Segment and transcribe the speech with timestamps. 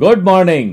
[0.00, 0.72] Good morning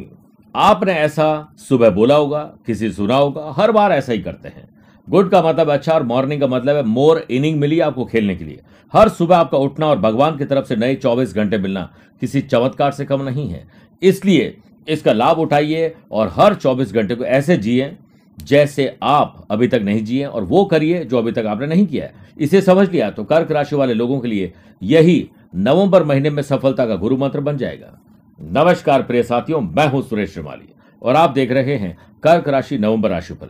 [0.56, 4.68] आपने ऐसा सुबह बोला होगा, किसी सुना होगा, हर बार ऐसा ही करते हैं।
[5.08, 8.46] गुड का मतलब अच्छा और मॉर्निंग का मतलब है मोर इनिंग मिली आपको खेलने के
[8.46, 8.62] लिए।
[8.94, 11.82] हर सुबह आपका उठना और भगवान की तरफ़ से नए 24 घंटे मिलना
[12.22, 13.68] किसी चमत्कार से कम नहीं है।
[14.02, 14.58] इसलिए
[14.88, 17.96] इसका लाभ उठाइए और हर 24 घंटे को ऐसे जिए
[18.38, 22.06] जैसे आप अभी तक नहीं जिए और वो करिए जो अभी तक आपने नहीं किया
[22.06, 26.44] है। इसे समझ लिया तो कर्क राशि वाले लोगों के लिए यही नवंबर महीने में
[26.44, 27.98] सफलता का गुरु मंत्र बन जाएगा।
[28.40, 30.68] नमस्कार प्रिय साथियों, मैं हूँ सुरेश श्रीमाली
[31.02, 33.48] और आप देख रहे हैं कर्क राशि नवंबर राशिफल।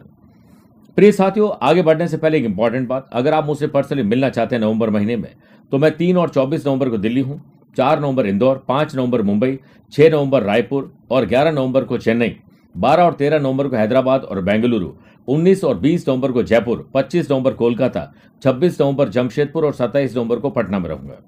[0.98, 4.56] प्रिय साथियों, आगे बढ़ने से पहले एक इंपॉर्टेंट बात, अगर आप मुझसे पर्सनली मिलना चाहते
[4.56, 5.30] हैं नवंबर महीने में
[5.72, 7.42] तो मैं तीन और चौबीस नवंबर को दिल्ली हूँ,
[7.78, 9.60] चार नवंबर इंदौर, पाँच नवंबर मुंबई,
[9.94, 12.36] छह नवंबर रायपुर और ग्यारह नवंबर को चेन्नई,
[12.76, 14.92] बारह और तेरह नवंबर को हैदराबाद और बेंगलुरु,
[15.28, 18.12] उन्नीस और बीस नवंबर को जयपुर, पच्चीस नवंबर कोलकाता,
[18.44, 21.22] छब्बीस नवंबर जमशेदपुर और सत्ताईस नवंबर को पटना में रहूँगा।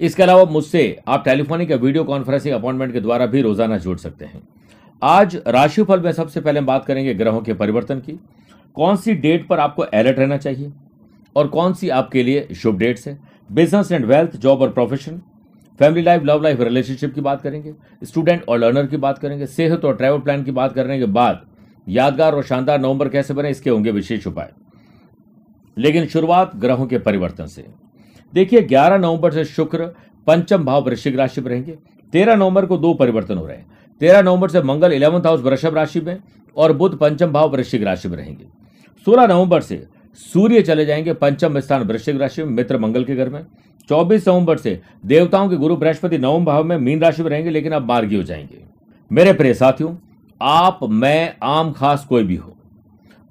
[0.00, 4.24] इसके अलावा मुझसे आप टेलीफोनिक या वीडियो कॉन्फ्रेंसिंग अपॉइंटमेंट के द्वारा भी रोज़ाना जुड़ सकते
[4.24, 4.42] हैं।
[5.02, 8.18] आज राशिफल में सबसे पहले हम बात करेंगे ग्रहों के परिवर्तन की।
[8.76, 10.72] कौन सी डेट पर आपको अलर्ट रहना चाहिए?
[11.36, 13.18] और कौन सी आपके लिए शुभ डेट्स है?
[13.50, 15.20] बिज़नेस एंड वेल्थ, जॉब और profession.
[15.80, 19.84] Family life, love life, relationship की बात करेंगे। स्टूडेंट और लर्नर की बात करेंगे। सेहत
[19.84, 21.46] और ट्रैवल प्लान की बात करने के बाद
[21.86, 24.50] यादगार और शानदार नवंबर कैसे बने, इसके होंगे विशेष उपाय।
[25.76, 27.66] लेकिन शुरुआत ग्रहों के परिवर्तन से।
[28.34, 29.84] देखिए 11 नवंबर से शुक्र,
[30.26, 31.78] पंचम भाव वृश्चिक राशि में रहेंगे।
[32.12, 33.66] 13 नवंबर को दो परिवर्तन हो रहे हैं।
[34.00, 36.18] 13 नवंबर से मंगल इलेवंथ हाउस वृषभ राशि में
[36.56, 38.44] और बुध पंचम भाव वृश्चिक राशि में रहेंगे।
[39.04, 43.28] 16 नवंबर से सूर्य चले जाएँगे पंचम स्थान वृश्चिक राशि में, मित्र मंगल के घर
[43.28, 43.46] में।
[43.88, 47.72] 24 नवंबर से देवताओं के गुरु बृहस्पति नवम भाव में मीन राशि में रहेंगे, लेकिन
[47.72, 48.64] अब मार्गी हो जाएँगे।
[49.12, 49.96] मेरे प्रिय साथियों,
[50.42, 52.56] आप, मैं, आम, खास कोई भी हो,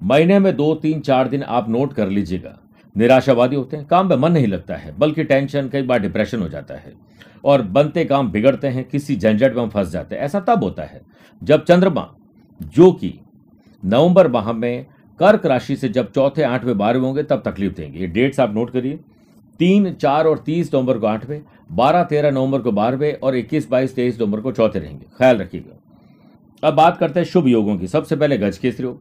[0.02, 2.58] महीने में दो, तीन, चार दिन आप नोट कर लीजिएगा।
[2.96, 6.48] निराशावादी होते हैं, काम में मन नहीं लगता है, बल्कि टेंशन कई बार डिप्रेशन हो
[6.48, 6.92] जाता है।
[7.44, 10.82] और बनते काम बिगड़ते हैं, किसी झंझट में हम फंस जाते हैं, ऐसा तब होता
[10.82, 11.00] है,
[11.42, 12.14] जब चंद्रमा,
[12.62, 13.20] जो कि
[13.84, 14.86] नवंबर माह में
[15.18, 18.70] कर्क राशि से जब चौथे, आठवें, बारहवें होंगे, तब तकलीफ़ देंगे। ये डेट्स आप नोट
[18.70, 19.00] करिए।
[19.58, 23.94] तीन, चार और तीस नवंबर को आठवें, बारह, तेरह नवंबर को बारहवें और इक्कीस, बाईस,
[23.94, 25.78] तेईस नवंबर को चौथे रहेंगे। ख्याल रखिएगा।
[26.68, 29.00] अब बात करते हैं शुभ योगों की। सबसे पहले गज केसरी योग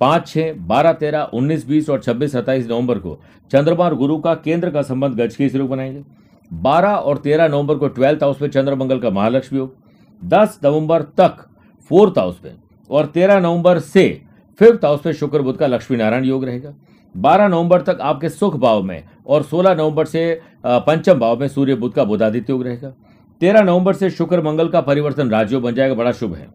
[0.00, 3.18] पाँच छह बारह तेरह उन्नीस बीस और छब्बीस सत्ताईस नवंबर को
[3.50, 6.02] चंद्रमा और गुरु का केंद्र का संबंध गज के योग बनाएँगे।
[6.50, 9.74] बारह और तेरह नवंबर को ट्वेल्थ हाउस में चंद्रमंगल का महालक्ष्मी योग
[10.22, 11.44] दस नवंबर तक
[11.90, 12.54] फोर्थ हाउस में
[12.90, 14.22] और तेरह नवंबर से
[14.60, 16.72] फिफ्थ हाउस में शुक्र बुद्ध का लक्ष्मी नारायण योग रहेगा।
[17.14, 21.74] बारह नवंबर तक आपके सुख भाव में और सोलह नवंबर से पंचम भाव में सूर्य
[21.74, 22.92] बुद्ध का बुधादित्य योग रहेगा।
[23.40, 26.46] तेरह नवंबर से शुक्र मंगल का परिवर्तन राजयोग बन जाएगा, बड़ा शुभ है।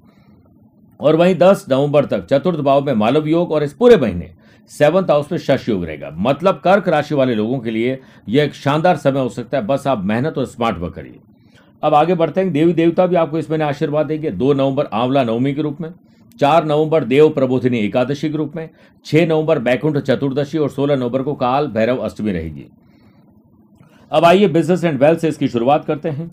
[1.00, 4.32] और वहीं 10 नवंबर तक चतुर्थ भाव में मालव योग और इस पूरे महीने
[4.72, 8.54] सेवंथ हाउस में शश योग रहेगा। मतलब कर्क राशि वाले लोगों के लिए यह एक
[8.54, 11.20] शानदार समय हो सकता है। बस आप मेहनत और स्मार्ट वर्क करिए।
[11.84, 15.24] अब आगे बढ़ते हैं। देवी देवता भी आपको इस महीने आशीर्वाद देंगे। दो नवंबर आंवला
[15.24, 15.90] नवमी के रूप में,
[16.40, 18.70] चार नवंबर देव प्रबोधिनी एकादशी के रूप में,
[19.06, 22.66] छह नवंबर बैकुंठ चतुर्दशी और सोलह नवंबर को काल भैरव अष्टमी रहेगी।
[24.12, 26.30] अब आइए बिज़नेस एंड वेल्थ से इसकी शुरुआत करते हैं।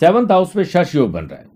[0.00, 1.46] सेवंथ हाउस में शश योग बन रहा है।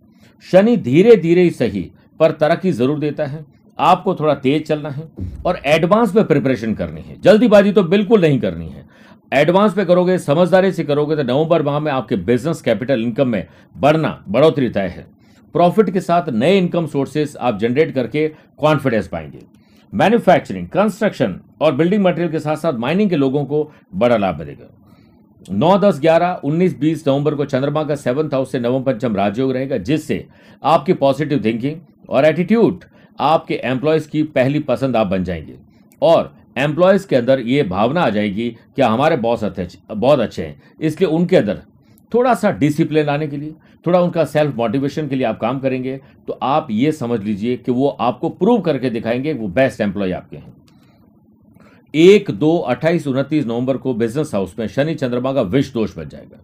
[0.47, 3.45] शनि धीरे धीरे ही सही, पर तरक्की ज़रूर देता है।
[3.79, 5.09] आपको थोड़ा तेज चलना है
[5.47, 8.85] और एडवांस में प्रिपरेशन करनी है। जल्दीबाजी तो बिल्कुल नहीं करनी है।
[9.33, 13.47] एडवांस पे करोगे, समझदारी से करोगे तो नवंबर माह में आपके बिज़नेस कैपिटल इनकम में
[13.77, 15.07] बढ़ना, बढ़ोतरी तय है।
[15.55, 18.29] प्रॉफिट के साथ नए इनकम सोर्सेस आप जनरेट करके
[18.59, 19.41] कॉन्फिडेंस पाएँगे।
[19.93, 24.69] मैन्युफैक्चरिंग कंस्ट्रक्शन और बिल्डिंग मटेरियल के साथ साथ माइनिंग के लोगों को बड़ा लाभ मिलेगा।
[25.51, 29.53] नौ दस ग्यारह, उन्नीस बीस नवंबर को चंद्रमा का सेवंथ हाउस से नवम पंचम राजयोग
[29.53, 30.25] रहेगा, जिससे
[30.63, 32.85] आपकी पॉजिटिव थिंकिंग और एटीट्यूड
[33.21, 35.57] आपके एम्प्लॉयज़ की पहली पसंद आप बन जाएँगे।
[36.03, 40.63] और एम्प्लॉयज़ के अंदर ये भावना आ जाएगी कि हमारे बॉस अच्छे, बहुत अच्छे हैं।
[40.81, 41.61] इसलिए उनके अंदर
[42.13, 43.53] थोड़ा सा डिसिप्लिन लाने के लिए,
[43.85, 47.73] थोड़ा उनका सेल्फ मोटिवेशन के लिए आप काम करेंगे तो आप ये समझ लीजिए कि
[47.73, 50.62] वो आपको प्रूव करके दिखाएँगे, वो बेस्ट एम्प्लॉय आपके हैं।
[51.95, 56.09] एक दो अट्ठाईस उनतीस नवंबर को बिज़नेस हाउस में शनि चंद्रमा का विष दोष बन
[56.09, 56.39] जाएगा।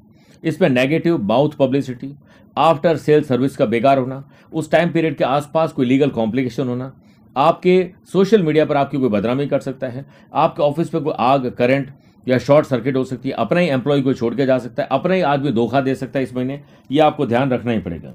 [0.45, 2.15] इसमें negative mouth publicity
[2.57, 4.23] after sale service का बेकार होना,
[4.53, 6.93] उस टाइम पीरियड के आसपास कोई लीगल कॉम्प्लिकेशन होना,
[7.37, 10.05] आपके सोशल मीडिया पर आपकी कोई बदनामी कर सकता है,
[10.35, 11.91] आपके ऑफ़िस पे कोई आग करंट
[12.27, 14.89] या शॉर्ट सर्किट हो सकती है, अपना ही एम्प्लॉय को छोड़ के जा सकता है,
[14.93, 16.61] अपना ही आदमी धोखा दे सकता है इस महीने,
[16.91, 18.15] ये आपको ध्यान रखना ही पड़ेगा।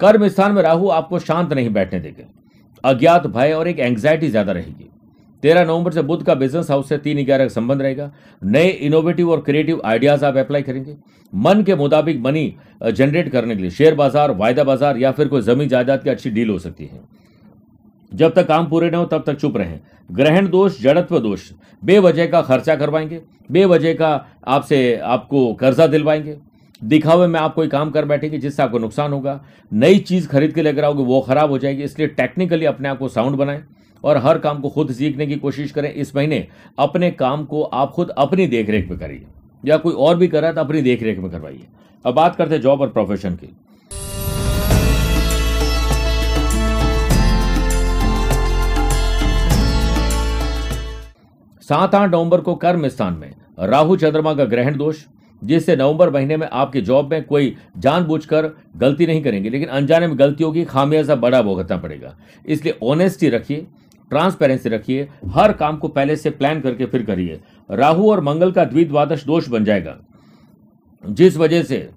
[0.00, 2.28] कर्म स्थान में राहु आपको शांत नहीं बैठने देगा।
[2.84, 4.90] अज्ञात भय और एक एंग्जाइटी ज़्यादा रहेगी।
[5.42, 8.10] तेरह नवंबर से बुद्ध का बिज़नेस हाउस से तीन ग्यारह का संबंध रहेगा।
[8.42, 10.96] नए इनोवेटिव और क्रिएटिव आइडियाज़ आप अप्लाई करेंगे।
[11.32, 12.54] मन के मुताबिक मनी
[12.84, 16.30] जनरेट करने के लिए शेयर बाज़ार, वायदा बाज़ार या फिर कोई ज़मीन जायदाद की अच्छी
[16.30, 17.00] डील हो सकती है।
[18.12, 19.80] जब तक काम पूरे न हो, तब तक चुप रहें।
[20.10, 21.50] ग्रहण दोष, जड़त्व दोष,
[21.82, 23.20] बेवजह का खर्चा करवाएँगे।
[23.50, 26.36] बेवजह का आपसे, आपको कर्जा दिलवाएँगे।
[26.82, 29.40] दिखावे में आप कोई काम कर बैठेंगे जिससे आपको नुकसान होगा।
[29.72, 33.08] नई चीज़ खरीद के लेकर आओगे, वो खराब हो जाएगी। इसलिए टेक्निकली अपने आप को
[33.08, 33.62] साउंड बनाएँ।
[34.04, 36.46] और हर काम को खुद सीखने की कोशिश करें। इस महीने
[36.78, 39.26] अपने काम को आप खुद अपनी देखरेख में करिए।
[39.64, 41.66] या कोई और भी कर रहा है तो अपनी देखरेख में करवाइए।
[42.04, 43.56] अब बात करते हैं जॉब और प्रोफेशन की।
[51.62, 55.02] सात आठ नवंबर को कर्म स्थान में राहु चंद्रमा का ग्रहण दोष,
[55.42, 60.18] जिससे नवंबर महीने में आपकी जॉब में कोई जानबूझकर गलती नहीं करेंगे, लेकिन अनजाने में
[60.18, 62.14] गलती होगी खामियाजा बड़ा भुगतना पड़ेगा।
[62.46, 63.66] इसलिए ऑनेस्टी रखिए
[64.10, 67.40] ट्रांसपेरेंसी रखिए, हर काम को पहले से प्लान करके फिर करिए।
[67.70, 69.96] राहु और मंगल का द्विद्वादश दोष बन जाएगा।
[71.04, 71.88] जिस वजह से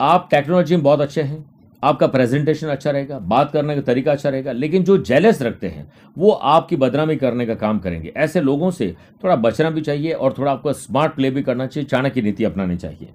[0.00, 1.44] आप टेक्नोलॉजी में बहुत अच्छे हैं,
[1.82, 5.92] आपका प्रेजेंटेशन अच्छा रहेगा, बात करने का तरीका अच्छा रहेगा, लेकिन जो जेलस रखते हैं,
[6.18, 8.94] वो आपकी बदनामी करने का काम करेंगे। ऐसे लोगों से
[9.24, 12.76] थोड़ा बचना भी चाहिए और थोड़ा आपको स्मार्ट प्ले भी करना चाहिए, चाणक्य नीति अपनानी
[12.76, 13.08] चाहिए।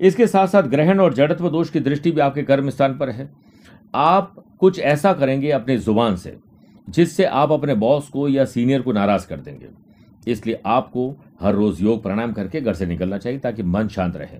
[0.00, 3.28] इसके साथ साथ ग्रहण और जड़त्व दोष की दृष्टि भी आपके कर्म स्थान पर है।
[3.94, 6.36] आप कुछ ऐसा करेंगे अपनी ज़ुबान से
[6.90, 9.66] जिससे आप अपने बॉस को या सीनियर को नाराज़ कर देंगे।
[10.30, 14.38] इसलिए आपको हर रोज योग प्राणायाम करके घर से निकलना चाहिए ताकि मन शांत रहे।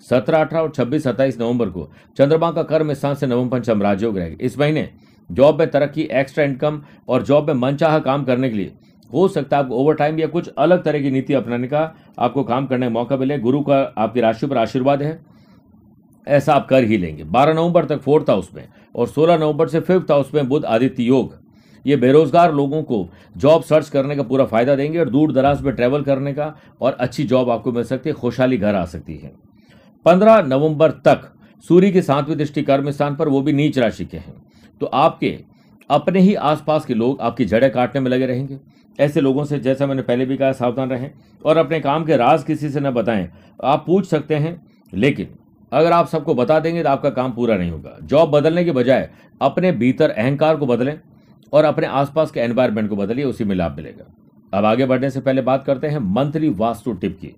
[0.00, 4.18] सत्रह, अठारह और छब्बीस, सत्ताईस नवंबर को चंद्रमा का कर्म स्थान से नवम पंचम राजयोग
[4.18, 4.88] रहेगा। इस महीने
[5.30, 8.72] जॉब में तरक्की, एक्स्ट्रा इनकम और जॉब में मनचाहा काम करने के लिए
[9.12, 12.42] हो सकता है आपको ओवर टाइम या कुछ अलग तरह की नीति अपनाने का आपको
[12.42, 15.18] काम करने का मौका मिले। गुरु का आपकी राशि पर आशीर्वाद है।
[16.28, 19.80] ऐसा आप कर ही लेंगे। 12 नवंबर तक फोर्थ हाउस में और 16 नवंबर से
[19.80, 21.43] फिफ्थ हाउस में बुद्ध आदित्य योग
[21.84, 25.74] ये बेरोजगार लोगों को जॉब सर्च करने का पूरा फ़ायदा देंगे और दूर दराज में
[25.74, 29.32] ट्रैवल करने का और अच्छी जॉब आपको मिल सकती है, खुशहाली घर आ सकती है।
[30.06, 31.30] पंद्रह नवंबर तक
[31.64, 34.34] सूर्य की सातवीं दृष्टि कर्म स्थान पर वो भी नीच राशि के हैं।
[34.80, 35.38] तो आपके
[35.90, 38.58] अपने ही आसपास के लोग आपकी जड़ें काटने में लगे रहेंगे।
[38.98, 41.10] ऐसे लोगों से, जैसा मैंने पहले भी कहा, सावधान रहें
[41.44, 43.28] और अपने काम के राज किसी से न बताएँ।
[43.64, 44.60] आप पूछ सकते हैं,
[44.92, 45.28] लेकिन
[45.72, 49.08] अगर आप सबको बता देंगे तो आपका काम पूरा नहीं होगा। जॉब बदलने के बजाय
[49.40, 50.98] अपने भीतर अहंकार को बदलें।
[51.54, 54.04] और अपने आसपास के एनवायरमेंट को बदलिए, उसी में लाभ मिलेगा।
[54.52, 57.34] अब आगे बढ़ने से पहले बात करते हैं मंथली वास्तु टिप की।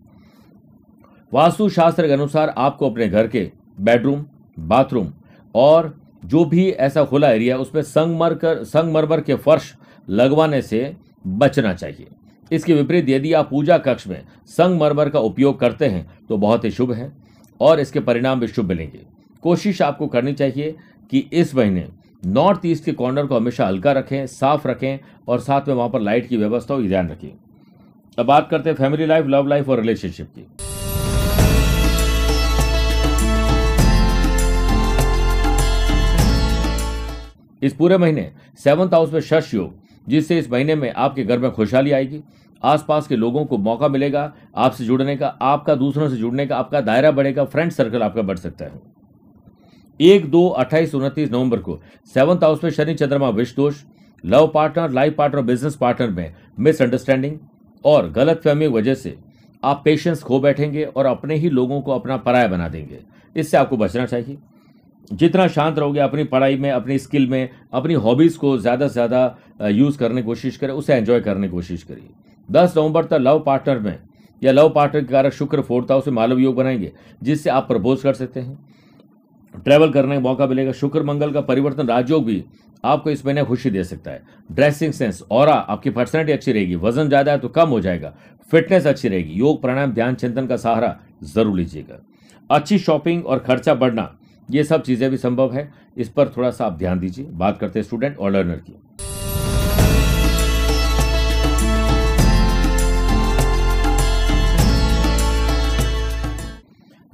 [1.32, 4.24] वास्तु शास्त्र के अनुसार आपको अपने घर के बेडरूम
[4.58, 5.12] बाथरूम
[5.54, 9.74] और जो भी ऐसा खुला एरिया उसमें संगमर कर संगमरमर के फर्श
[10.08, 10.94] लगवाने से
[11.26, 12.06] बचना चाहिए।
[12.50, 16.70] इसके विपरीत यदि आप पूजा कक्ष में संगमरमर का उपयोग करते हैं तो बहुत ही
[16.70, 17.10] शुभ है
[17.60, 19.00] और इसके परिणाम भी शुभ मिलेंगे।
[19.42, 20.74] कोशिश आपको करनी चाहिए
[21.12, 21.86] कि इस महीने
[22.22, 24.98] नॉर्थ ईस्ट के कॉर्नर को हमेशा हल्का रखें, साफ़ रखें
[25.28, 27.28] और साथ में वहाँ पर लाइट की व्यवस्था हो ध्यान रखें।
[28.18, 30.46] अब बात करते हैं फैमिली लाइफ, लव लाइफ और रिलेशनशिप की।
[37.62, 38.30] इस पूरे महीने
[38.64, 39.74] सेवंथ हाउस में शश योग,
[40.08, 42.22] जिससे इस महीने में आपके घर में खुशहाली आएगी।
[42.62, 46.80] आसपास के लोगों को मौका मिलेगा आपसे जुड़ने का, आपका दूसरों से जुड़ने का, आपका
[46.80, 48.95] दायरा बढ़ेगा फ्रेंड सर्कल आपका बढ़ सकता है।
[50.00, 51.78] एक दो अट्ठाईस उनतीस नवंबर को
[52.14, 53.74] सेवंथ हाउस में शनि चंद्रमा विष दोष,
[54.24, 57.38] love partner, life partner, business partner में मिसअंडरस्टैंडिंग
[57.84, 59.16] और गलत फहमी वजह से
[59.62, 62.98] आप पेशेंस खो बैठेंगे और अपने ही लोगों को अपना पराया बना देंगे।
[63.36, 64.38] इससे आपको बचना चाहिए।
[65.10, 69.68] जितना शांत रहोगे, अपनी पढ़ाई में, अपनी स्किल में, अपनी हॉबीज़ को ज़्यादा से ज़्यादा
[69.68, 72.08] यूज़ करने की कोशिश करें, उसे एंजॉय करने की कोशिश करिए।
[72.48, 73.98] दस नवंबर तक लव पार्टनर में
[74.42, 78.02] या लव पार्टनर के कारक शुक्र फोर्थ हाउस में मालव योग बनाएँगे, जिससे आप प्रपोज
[78.02, 78.65] कर सकते हैं।
[79.56, 82.44] ट्रैवल करने का मौका मिलेगा, शुक्र, मंगल का परिवर्तन, राजयोग भी
[82.84, 87.08] आपको इस महीने खुशी दे सकता है। ड्रेसिंग सेंस और आपकी पर्सनैलिटी अच्छी रहेगी, वज़न
[87.08, 88.12] ज़्यादा है तो कम हो जाएगा
[88.50, 91.98] फिटनेस अच्छी रहेगी, योग, प्राणायाम, ध्यान, चिंतन का सहारा ज़रूर लीजिएगा।
[92.50, 94.10] अच्छी शॉपिंग और खर्चा बढ़ना,
[94.48, 97.78] ये सब चीज़ें भी संभव है, इस पर थोड़ा सा आप ध्यान दीजिए। बात करते
[97.78, 98.74] हैं स्टूडेंट और लर्नर की।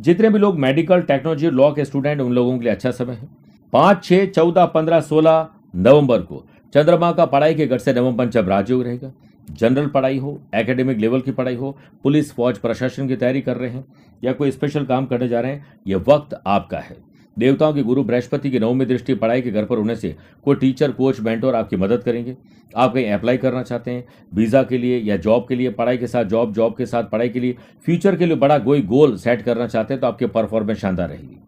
[0.03, 3.29] जितने भी लोग मेडिकल टेक्नोलॉजी लॉ के स्टूडेंट उन लोगों के लिए अच्छा समय है।
[3.73, 6.45] पाँच, छह, चौदह, पंद्रह, सोलह नवंबर को
[6.75, 9.13] चंद्रमा का पढ़ाई के घर से नवम पंचम राजयोग रहेगा
[9.49, 13.71] जनरल पढ़ाई हो एकेडमिक लेवल की पढ़ाई हो, पुलिस, फौज, प्रशासन की तैयारी कर रहे
[13.71, 13.85] हैं
[14.25, 16.97] या कोई स्पेशल काम करने जा रहे हैं यह वक्त आपका है।
[17.37, 20.91] देवताओं के गुरु बृहस्पति की नवमी दृष्टि पढ़ाई के घर पर होने से कोई टीचर,
[20.93, 22.37] कोच, मेंटोर आपकी मदद करेंगे।
[22.75, 26.07] आप कहीं अप्लाई करना चाहते हैं वीज़ा के लिए या जॉब के लिए, पढ़ाई के
[26.07, 29.43] साथ जॉब जॉब के साथ पढ़ाई के लिए फ्यूचर के लिए बड़ा कोई गोल सेट
[29.43, 31.39] करना चाहते हैं तो आपकी परफॉर्मेंस शानदार रहेगी।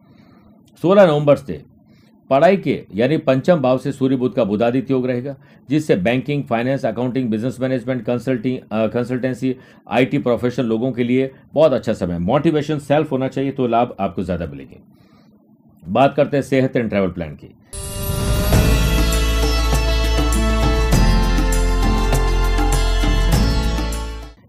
[0.82, 1.62] सोलह नवंबर से
[2.30, 5.34] पढ़ाई के, यानी पंचम भाव से सूर्य बुद्ध का बुधादित्य योग रहेगा,
[5.68, 8.58] जिससे banking finance accounting business management consulting
[8.92, 9.54] consultancy
[9.88, 14.22] IT professional लोगों के लिए बहुत अच्छा समय। मोटिवेशन सेल्फ होना चाहिए तो लाभ आपको
[14.22, 14.78] ज़्यादा मिलेंगे।
[15.88, 17.54] बात करते हैं सेहत एंड ट्रैवल प्लान की।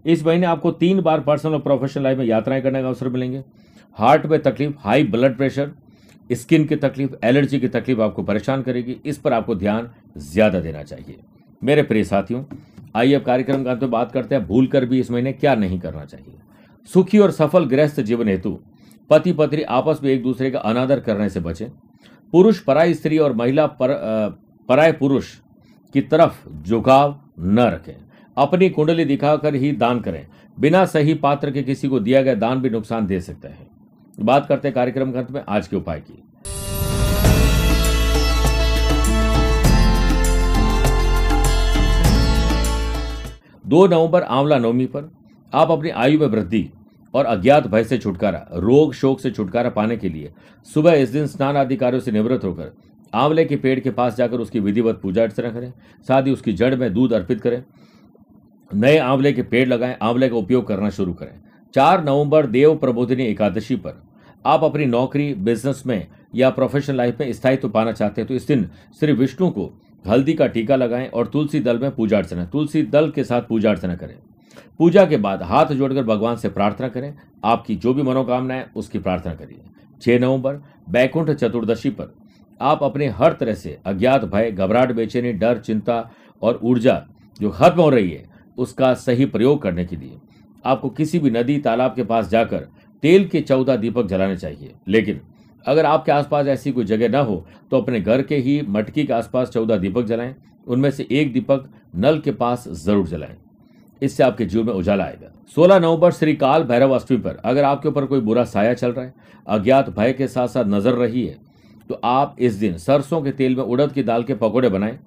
[0.06, 3.42] इस महीने आपको तीन बार पर्सनल और प्रोफेशनल लाइफ में यात्राएँ करने का अवसर मिलेंगे।
[3.96, 5.70] हार्ट में तकलीफ़, हाई ब्लड प्रेशर,
[6.30, 10.82] स्किन की तकलीफ़, एलर्जी की तकलीफ़ आपको परेशान करेगी। इस पर आपको ध्यान ज़्यादा देना
[10.82, 11.16] चाहिए।
[11.62, 12.42] मेरे प्रिय साथियों,
[12.96, 15.78] आइए अब कार्यक्रम का तो बात करते हैं। भूल कर भी इस महीने क्या नहीं
[15.80, 16.34] करना चाहिए।
[16.90, 18.58] सुखी और सफल गृहस्थ जीवन हेतु
[19.10, 21.66] पति पत्नी आपस में एक दूसरे का अनादर करने से बचें।
[22.32, 23.90] पुरुष पराई स्त्री और महिला पर,
[24.68, 25.34] पराय पुरुष
[25.92, 27.92] की तरफ़ झुकाव न रखें।
[28.36, 30.26] अपनी कुंडली दिखाकर ही दान करें।
[30.60, 33.66] बिना सही पात्र के किसी को दिया गया दान भी नुकसान दे सकता है।
[34.20, 36.22] बात करते हैं कार्यक्रम के अंत में। आज के उपाय की।
[43.66, 45.10] दो नवंबर आंवला नवमी पर
[45.54, 46.70] आप अपनी आयु में वृद्धि
[47.16, 50.32] और अज्ञात भय से छुटकारा, रोग शोक से छुटकारा पाने के लिए
[50.68, 52.72] सुबह इस दिन स्नान आदि कार्यों से निवृत्त होकर
[53.12, 55.72] आंवले के पेड़ के पास जाकर उसकी विधिवत पूजा अर्चना करें।
[56.08, 57.62] साथ ही उसकी जड़ में दूध अर्पित करें।
[58.70, 61.40] नए आंवले के पेड़ लगाएँ। आंवले का उपयोग करना शुरू करें।
[61.74, 64.02] चार नवंबर, देव प्रबोधिनी एकादशी पर
[64.44, 68.46] आप अपनी नौकरी बिज़नेस में या प्रोफेशनल लाइफ में स्थायित्व पाना चाहते हैं तो इस
[68.46, 68.68] दिन
[69.00, 69.70] श्री विष्णु को
[70.04, 73.70] हल्दी का टीका लगाएँ और तुलसी दल में पूजा अर्चना, तुलसी दल के साथ पूजा
[73.70, 74.14] अर्चना करें।
[74.80, 77.12] पूजा के बाद हाथ जोड़कर भगवान से प्रार्थना करें।
[77.44, 79.60] आपकी जो भी मनोकामना है, उसकी प्रार्थना करिए।
[80.02, 80.60] छह नवंबर,
[80.90, 82.14] बैकुंठ चतुर्दशी पर
[82.60, 86.10] आप अपने हर तरह से अज्ञात भय, घबराहट, बेचैनी, डर, चिंता
[86.42, 87.02] और ऊर्जा
[87.40, 88.24] जो खत्म हो रही है,
[88.58, 90.18] उसका सही प्रयोग करने के लिए
[90.64, 92.68] आपको किसी भी नदी, तालाब के पास जाकर
[93.02, 95.20] तेल के चौदह दीपक जलाने चाहिए। लेकिन
[95.66, 99.12] अगर आपके आसपास ऐसी कोई जगह ना हो तो अपने घर के ही मटकी के
[99.12, 100.34] आसपास चौदह दीपक जलाएँ।
[100.66, 103.36] उनमें से एक दीपक नल के पास ज़रूर जलाएँ।
[104.02, 107.88] इससे आपके जीवन में उजाला आएगा। 16 नवंबर श्री काल भैरव अष्टमी पर अगर आपके
[107.88, 109.14] ऊपर कोई बुरा साया चल रहा है,
[109.46, 111.38] अज्ञात भय के साथ साथ नज़र रही है
[111.90, 114.98] तो आप इस दिन सरसों के तेल में उड़द की दाल के पकौड़े बनाएँ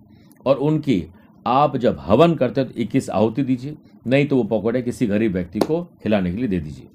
[0.45, 1.03] और उनकी
[1.45, 3.75] आप जब हवन करते हैं तो इक्कीस आहुति दीजिए,
[4.07, 6.87] नहीं तो वो पकौड़े किसी गरीब व्यक्ति को खिलाने के लिए दे दीजिए।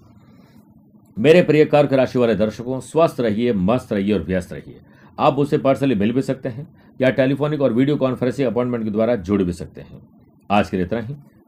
[1.17, 4.81] मेरे प्रिय कर्क राशि वाले दर्शकों, स्वस्थ रहिए, मस्त रहिए और व्यस्त रहिए।
[5.19, 6.67] आप उसे पर्सनली मिल भी सकते हैं
[7.01, 10.01] या टेलीफोनिक और वीडियो कॉन्फ्रेंसिंग अपॉइंटमेंट के द्वारा जुड़ भी सकते हैं।
[10.51, 11.15] आज के लिए इतना ही।